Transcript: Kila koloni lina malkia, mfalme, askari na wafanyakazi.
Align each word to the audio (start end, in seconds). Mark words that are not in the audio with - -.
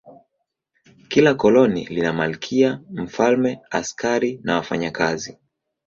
Kila 1.09 1.31
koloni 1.41 1.85
lina 1.95 2.13
malkia, 2.13 2.81
mfalme, 2.91 3.59
askari 3.71 4.39
na 4.43 4.55
wafanyakazi. 4.55 5.37